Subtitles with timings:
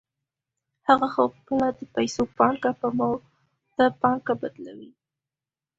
[0.87, 4.91] هغه خپله د پیسو پانګه په مولده پانګه بدلوي